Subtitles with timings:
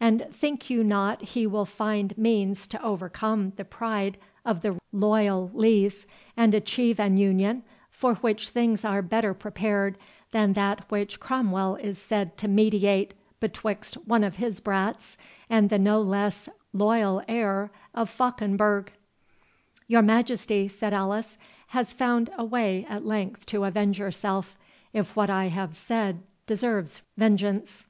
[0.00, 5.50] And think you not he will find means to overcome the pride of the loyal
[5.52, 9.98] Lees, and achieve an union, for which things are better prepared
[10.30, 15.18] than that which Cromwell is said to meditate betwixt one of his brats
[15.50, 18.92] and the no less loyal heir of Fauconberg?"
[19.88, 21.36] "Your Majesty," said Alice,
[21.66, 27.86] "has found a way at length to avenge yourself—if what I have said deserves vengeance."